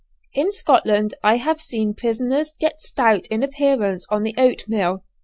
[0.33, 5.03] In Scotland I have seen prisoners get stout in appearance on the oatmeal!